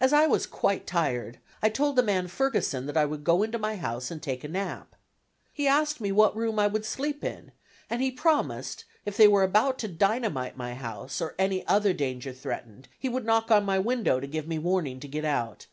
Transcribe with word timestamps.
As 0.00 0.14
I 0.14 0.26
was 0.26 0.46
quite 0.46 0.86
tired, 0.86 1.40
I 1.62 1.68
told 1.68 1.96
the 1.96 2.02
man 2.02 2.26
Ferguson 2.26 2.86
that 2.86 2.96
I 2.96 3.04
would 3.04 3.22
go 3.22 3.42
into 3.42 3.58
my 3.58 3.76
house 3.76 4.10
and 4.10 4.22
take 4.22 4.42
a 4.42 4.48
nap. 4.48 4.96
He 5.52 5.68
asked 5.68 6.00
me 6.00 6.10
what 6.10 6.34
room 6.34 6.58
I 6.58 6.66
would 6.66 6.86
sleep 6.86 7.22
in, 7.22 7.52
and 7.90 8.00
he 8.00 8.10
promised 8.10 8.86
if 9.04 9.18
they 9.18 9.28
were 9.28 9.42
about 9.42 9.78
to 9.80 9.88
dynamite 9.88 10.56
my 10.56 10.72
house, 10.72 11.20
or 11.20 11.34
any 11.38 11.66
other 11.66 11.92
danger 11.92 12.32
threatened, 12.32 12.88
he 12.98 13.10
would 13.10 13.26
knock 13.26 13.50
on 13.50 13.66
my 13.66 13.78
window 13.78 14.20
to 14.20 14.26
give 14.26 14.48
me 14.48 14.58
warning 14.58 15.00
to 15.00 15.06
get 15.06 15.26
out. 15.26 15.66